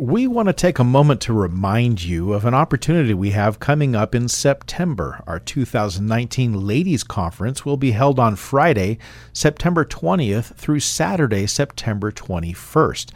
[0.00, 3.96] we want to take a moment to remind you of an opportunity we have coming
[3.96, 5.24] up in September.
[5.26, 8.98] Our 2019 Ladies Conference will be held on Friday,
[9.32, 13.10] September 20th through Saturday, September 21st.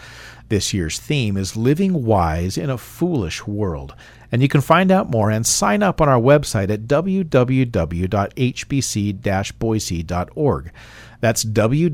[0.48, 3.94] This year's theme is Living Wise in a Foolish World.
[4.32, 7.28] And you can find out more and sign up on our website at www.hbc
[9.58, 10.72] boise.org.
[11.20, 11.92] That's www.hbc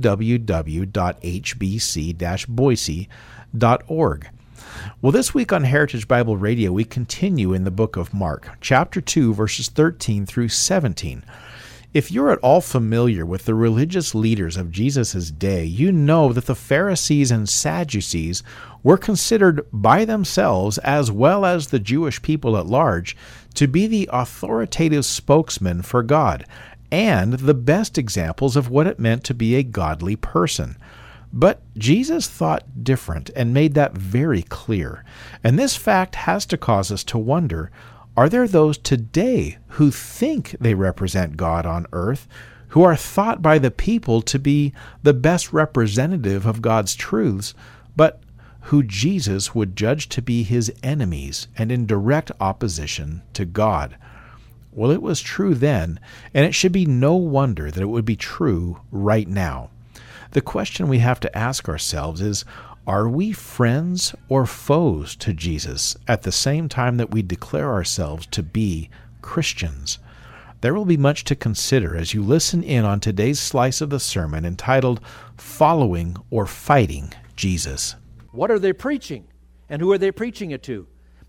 [2.48, 4.28] boise.org.
[5.00, 9.00] Well, this week on Heritage Bible Radio, we continue in the book of Mark, chapter
[9.00, 11.24] 2, verses 13 through 17.
[11.94, 16.46] If you're at all familiar with the religious leaders of Jesus' day, you know that
[16.46, 18.42] the Pharisees and Sadducees
[18.82, 23.16] were considered by themselves, as well as the Jewish people at large,
[23.54, 26.44] to be the authoritative spokesmen for God
[26.90, 30.76] and the best examples of what it meant to be a godly person.
[31.32, 35.04] But Jesus thought different and made that very clear.
[35.44, 37.70] And this fact has to cause us to wonder
[38.16, 42.26] are there those today who think they represent God on earth,
[42.68, 44.72] who are thought by the people to be
[45.04, 47.54] the best representative of God's truths,
[47.94, 48.20] but
[48.62, 53.96] who Jesus would judge to be his enemies and in direct opposition to God?
[54.72, 56.00] Well, it was true then,
[56.34, 59.70] and it should be no wonder that it would be true right now.
[60.32, 62.44] The question we have to ask ourselves is
[62.86, 68.26] are we friends or foes to Jesus at the same time that we declare ourselves
[68.28, 68.88] to be
[69.20, 69.98] Christians?
[70.60, 74.00] There will be much to consider as you listen in on today's slice of the
[74.00, 75.00] sermon entitled
[75.36, 77.94] Following or Fighting Jesus.
[78.32, 79.26] What are they preaching?
[79.68, 80.86] And who are they preaching it to?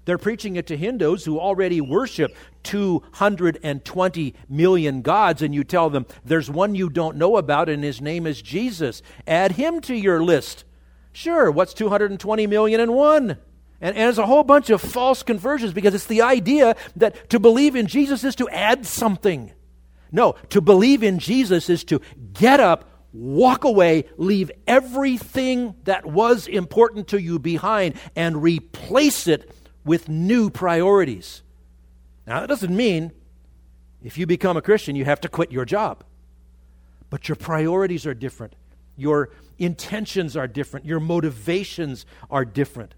[0.10, 6.08] They're preaching it to Hindus who already worship 220 million gods, and you tell them
[6.26, 9.04] there's one you don't know about, and his name is Jesus.
[9.28, 10.64] Add him to your list.
[11.12, 13.38] Sure, what's 220 million and one?
[13.80, 17.40] And, and it's a whole bunch of false conversions because it's the idea that to
[17.40, 19.52] believe in Jesus is to add something.
[20.12, 22.02] No, to believe in Jesus is to
[22.34, 29.54] get up, walk away, leave everything that was important to you behind, and replace it
[29.90, 31.42] with new priorities.
[32.28, 33.12] Now, that doesn't mean
[34.04, 36.04] if you become a Christian, you have to quit your job.
[37.10, 38.54] But your priorities are different.
[38.98, 40.86] Your intentions are different.
[40.86, 42.94] Your motivations are different.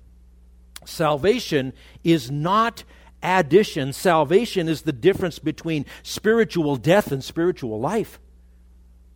[0.83, 1.71] Salvation
[2.03, 2.83] is not
[3.23, 3.93] addition.
[3.93, 8.19] Salvation is the difference between spiritual death and spiritual life.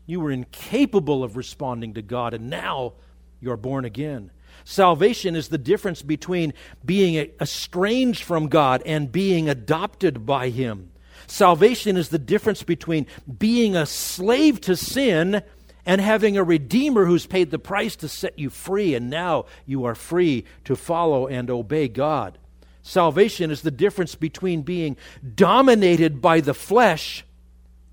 [0.06, 2.94] You were incapable of responding to God, and now
[3.42, 4.31] you're born again.
[4.66, 6.53] Salvation is the difference between
[6.84, 10.92] being estranged from God and being adopted by Him.
[11.28, 13.06] Salvation is the difference between
[13.40, 15.44] being a slave to sin
[15.86, 19.86] and having a Redeemer who's paid the price to set you free, and now you
[19.86, 22.40] are free to follow and obey God.
[22.81, 24.98] Salvation is the difference between being
[25.36, 27.24] dominated by the flesh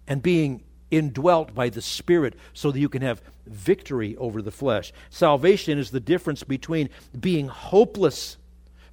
[0.06, 4.92] and being indwelt by the Spirit so that you can have victory over the flesh.
[5.10, 8.36] Salvation is the difference between being hopeless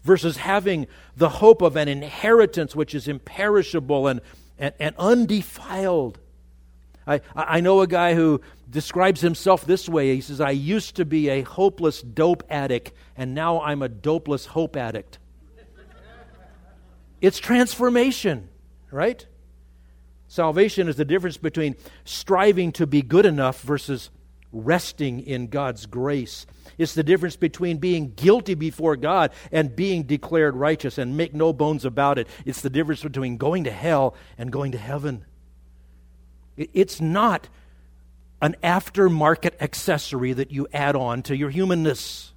[0.04, 4.22] versus having the hope of an inheritance which is imperishable and,
[4.58, 6.18] and, and undefiled.
[7.06, 10.16] I, I know a guy who describes himself this way.
[10.16, 14.46] He says, I used to be a hopeless dope addict, and now I'm a dopeless
[14.46, 15.18] hope addict.
[17.20, 18.48] it's transformation,
[18.92, 19.26] right?
[20.30, 21.76] Salvation is the difference between
[22.06, 24.12] striving to be good enough versus
[24.52, 26.46] resting in God's grace.
[26.78, 31.52] It's the difference between being guilty before God and being declared righteous, and make no
[31.52, 32.28] bones about it.
[32.46, 35.26] It's the difference between going to hell and going to heaven.
[36.56, 37.50] It's not
[38.40, 42.34] an aftermarket accessory that you add on to your humanness.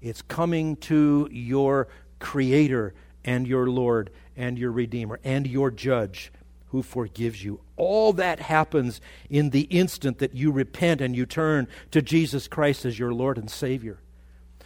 [0.00, 1.88] It's coming to your
[2.20, 2.94] Creator
[3.24, 6.30] and your Lord and your Redeemer and your Judge
[6.70, 7.60] who forgives you.
[7.76, 12.84] All that happens in the instant that you repent and you turn to Jesus Christ
[12.84, 13.98] as your Lord and Savior.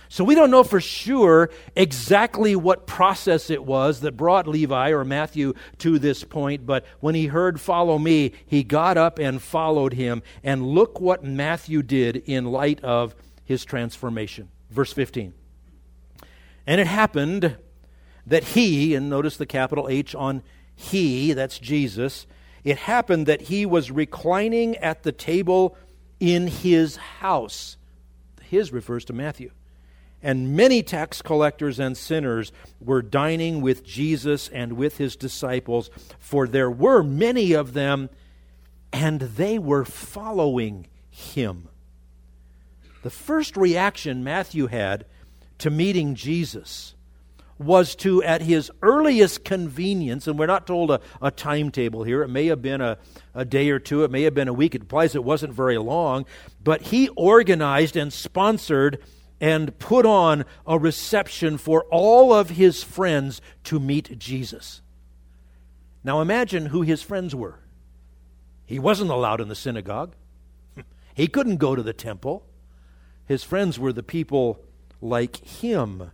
[0.09, 5.05] So we don't know for sure exactly what process it was that brought Levi or
[5.05, 9.95] Matthew to this point, but when he heard, Follow me, he got up and followed
[9.95, 10.23] him.
[10.45, 13.15] And look what Matthew did in light of
[13.45, 14.51] his transformation.
[14.71, 15.33] Verse 15.
[16.67, 17.57] And it happened
[18.27, 20.43] that he, and notice the capital H on
[20.75, 22.27] he, that's Jesus,
[22.65, 25.77] it happened that he was reclining at the table
[26.19, 27.77] in his house.
[28.43, 29.51] His refers to Matthew.
[30.23, 32.51] And many tax collectors and sinners
[32.81, 38.09] were dining with Jesus and with his disciples, for there were many of them,
[38.91, 41.69] and they were following him.
[43.03, 45.05] The first reaction Matthew had
[45.59, 46.95] to meeting Jesus
[47.59, 52.29] was to, at his earliest convenience, and we're not told a, a timetable here, it
[52.29, 52.99] may have been a,
[53.35, 55.79] a day or two, it may have been a week, it implies it wasn't very
[55.79, 56.27] long,
[56.63, 59.03] but he organized and sponsored
[59.41, 64.81] and put on a reception for all of his friends to meet Jesus.
[66.03, 67.61] Now imagine who his friends were.
[68.67, 70.15] He wasn't allowed in the synagogue,
[71.15, 72.47] he couldn't go to the temple.
[73.27, 74.63] His friends were the people
[75.01, 76.11] like him.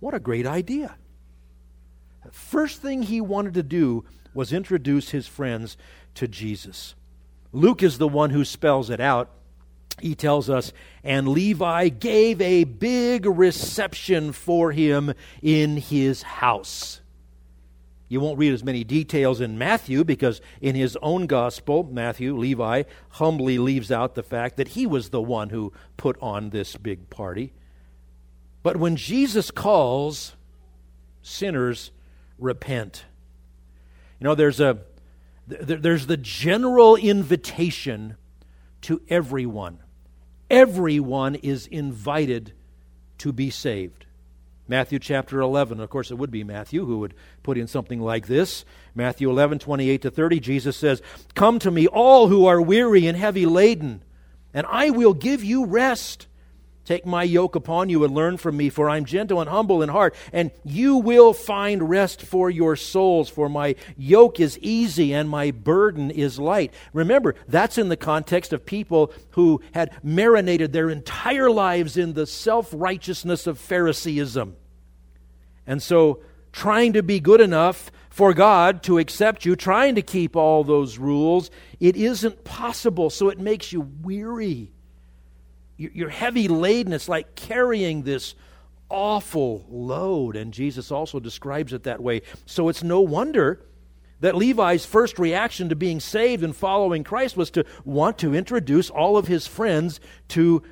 [0.00, 0.96] What a great idea.
[2.30, 4.04] First thing he wanted to do
[4.34, 5.76] was introduce his friends
[6.14, 6.94] to Jesus.
[7.52, 9.30] Luke is the one who spells it out.
[10.00, 10.72] He tells us,
[11.02, 17.00] and Levi gave a big reception for him in his house.
[18.08, 22.84] You won't read as many details in Matthew because in his own gospel, Matthew, Levi,
[23.10, 27.10] humbly leaves out the fact that he was the one who put on this big
[27.10, 27.52] party.
[28.66, 30.34] But when Jesus calls,
[31.22, 31.92] sinners
[32.36, 33.04] repent.
[34.18, 34.80] You know, there's a
[35.46, 38.16] there's the general invitation
[38.80, 39.78] to everyone.
[40.50, 42.54] Everyone is invited
[43.18, 44.06] to be saved.
[44.66, 47.14] Matthew chapter 11, of course, it would be Matthew who would
[47.44, 48.64] put in something like this.
[48.96, 51.00] Matthew 11, 28 to 30, Jesus says,
[51.36, 54.02] Come to me, all who are weary and heavy laden,
[54.52, 56.26] and I will give you rest.
[56.86, 59.88] Take my yoke upon you and learn from me, for I'm gentle and humble in
[59.88, 63.28] heart, and you will find rest for your souls.
[63.28, 66.72] For my yoke is easy and my burden is light.
[66.92, 72.24] Remember, that's in the context of people who had marinated their entire lives in the
[72.24, 74.54] self righteousness of Phariseeism.
[75.66, 76.20] And so,
[76.52, 80.98] trying to be good enough for God to accept you, trying to keep all those
[80.98, 81.50] rules,
[81.80, 83.10] it isn't possible.
[83.10, 84.70] So, it makes you weary
[85.76, 86.92] you're heavy laden.
[86.92, 88.34] It's like carrying this
[88.88, 90.36] awful load.
[90.36, 92.22] And Jesus also describes it that way.
[92.46, 93.60] So it's no wonder
[94.20, 98.88] that Levi's first reaction to being saved and following Christ was to want to introduce
[98.88, 100.62] all of his friends to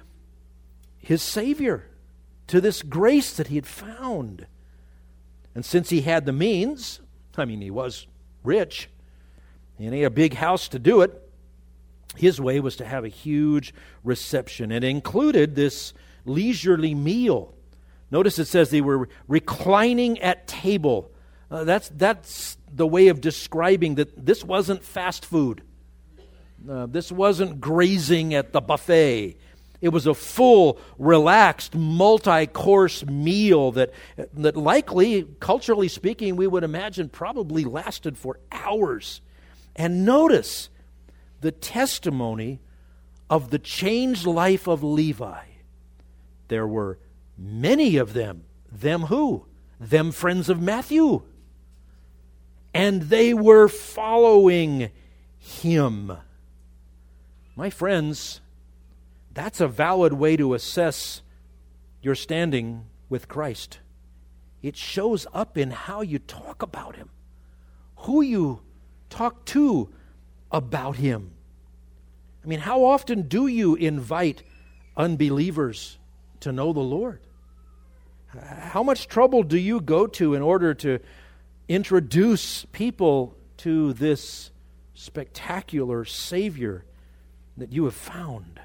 [0.99, 1.91] his Savior,
[2.47, 4.47] to this grace that he had found.
[5.55, 7.01] And since he had the means,
[7.37, 8.07] I mean, he was
[8.43, 8.89] rich,
[9.79, 11.24] and he had a big house to do it,
[12.17, 14.73] his way was to have a huge reception.
[14.73, 15.95] It included this
[16.25, 17.55] leisurely meal.
[18.11, 21.11] Notice it says they were reclining at table.
[21.51, 25.63] Uh, that's, that's the way of describing that this wasn't fast food.
[26.69, 29.37] Uh, this wasn't grazing at the buffet.
[29.81, 33.93] It was a full, relaxed, multi course meal that,
[34.33, 39.21] that likely, culturally speaking, we would imagine probably lasted for hours.
[39.77, 40.71] And notice,
[41.45, 42.59] the testimony
[43.29, 45.45] of the changed life of Levi.
[46.49, 46.99] There were
[47.37, 48.45] many of them.
[48.73, 49.45] Them who?
[49.79, 51.23] Them friends of Matthew.
[52.73, 54.91] And they were following
[55.39, 56.17] him.
[57.55, 58.41] My friends,
[59.31, 61.21] that's a valid way to assess
[62.01, 63.81] your standing with Christ.
[64.63, 67.11] It shows up in how you talk about him,
[67.97, 68.63] who you
[69.11, 69.93] talk to
[70.51, 71.33] about him.
[72.45, 74.43] I mean, how often do you invite
[74.97, 75.99] unbelievers
[76.41, 77.21] to know the Lord?
[78.29, 80.99] How much trouble do you go to in order to
[81.69, 84.51] introduce people to this
[84.93, 86.85] spectacular Savior
[87.57, 88.61] that you have found?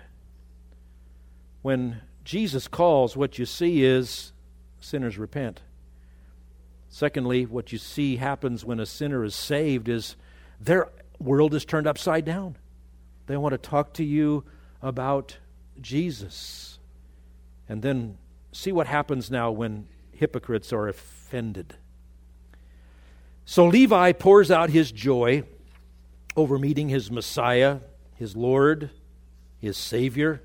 [1.62, 4.34] When Jesus calls, what you see is
[4.82, 5.62] sinners repent.
[6.90, 10.16] Secondly, what you see happens when a sinner is saved is
[10.60, 12.56] their world is turned upside down.
[13.30, 14.44] They want to talk to you
[14.82, 15.38] about
[15.80, 16.80] Jesus.
[17.70, 18.18] And then
[18.52, 21.76] see what happens now when hypocrites are offended.
[23.46, 25.44] So Levi pours out his joy
[26.36, 27.82] over meeting his Messiah,
[28.16, 28.90] his Lord,
[29.60, 30.42] his Savior.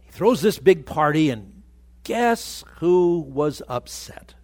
[0.00, 1.62] He throws this big party, and
[2.02, 4.34] guess who was upset?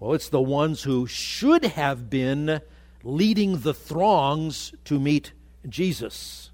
[0.00, 2.60] Well, it's the ones who should have been
[3.04, 5.30] leading the throngs to meet
[5.68, 6.50] Jesus,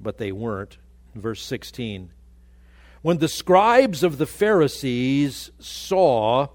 [0.00, 0.78] but they weren't.
[1.14, 2.10] Verse 16.
[3.02, 6.48] When the scribes of the Pharisees saw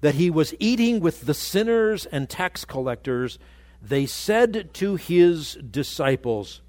[0.00, 3.38] that he was eating with the sinners and tax collectors,
[3.82, 6.60] they said to his disciples,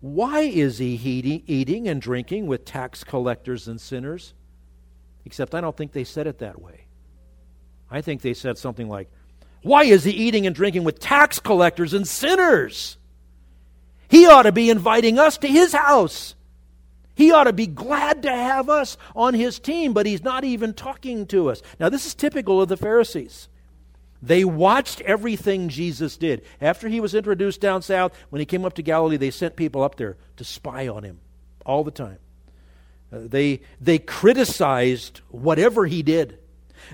[0.00, 0.94] Why is he
[1.46, 4.34] eating and drinking with tax collectors and sinners?
[5.24, 6.86] Except I don't think they said it that way.
[7.90, 9.10] I think they said something like,
[9.62, 12.96] Why is he eating and drinking with tax collectors and sinners?
[14.08, 16.34] He ought to be inviting us to his house.
[17.14, 20.74] He ought to be glad to have us on his team, but he's not even
[20.74, 21.62] talking to us.
[21.80, 23.48] Now, this is typical of the Pharisees.
[24.22, 26.42] They watched everything Jesus did.
[26.60, 29.82] After he was introduced down south, when he came up to Galilee, they sent people
[29.82, 31.20] up there to spy on him
[31.64, 32.18] all the time.
[33.12, 36.38] Uh, they, they criticized whatever he did.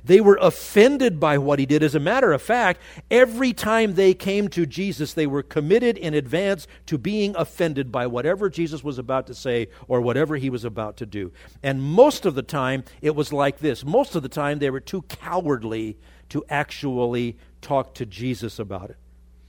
[0.04, 1.82] They were offended by what he did.
[1.82, 6.14] As a matter of fact, every time they came to Jesus, they were committed in
[6.14, 10.64] advance to being offended by whatever Jesus was about to say or whatever he was
[10.64, 11.32] about to do.
[11.62, 13.84] And most of the time, it was like this.
[13.84, 15.96] Most of the time, they were too cowardly
[16.30, 18.96] to actually talk to Jesus about it.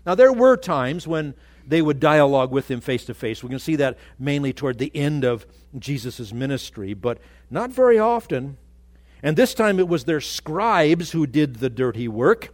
[0.06, 1.34] Now, there were times when
[1.66, 3.44] they would dialogue with him face to face.
[3.44, 5.46] We can see that mainly toward the end of
[5.78, 8.58] Jesus' ministry, but not very often.
[9.24, 12.54] And this time it was their scribes who did the dirty work.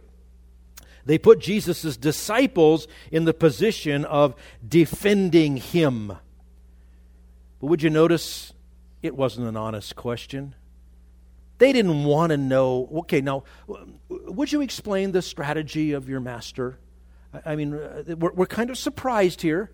[1.04, 4.36] They put Jesus' disciples in the position of
[4.66, 6.08] defending him.
[7.60, 8.52] But would you notice
[9.02, 10.54] it wasn't an honest question?
[11.58, 12.88] They didn't want to know.
[13.00, 13.44] Okay, now,
[14.08, 16.78] would you explain the strategy of your master?
[17.44, 17.72] I mean,
[18.18, 19.72] we're, we're kind of surprised here.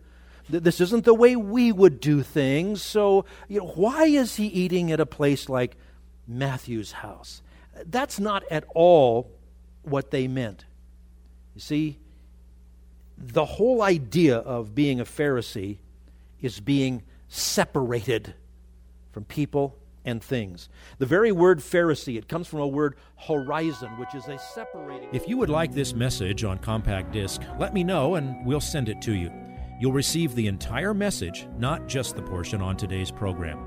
[0.48, 2.82] This isn't the way we would do things.
[2.82, 5.76] So, you know, why is he eating at a place like
[6.26, 7.42] Matthew's house.
[7.84, 9.30] That's not at all
[9.82, 10.64] what they meant.
[11.54, 11.98] You see,
[13.16, 15.78] the whole idea of being a Pharisee
[16.40, 18.34] is being separated
[19.12, 20.68] from people and things.
[20.98, 25.08] The very word Pharisee, it comes from a word horizon, which is a separating.
[25.12, 28.88] If you would like this message on compact disc, let me know and we'll send
[28.88, 29.32] it to you.
[29.80, 33.66] You'll receive the entire message, not just the portion on today's program.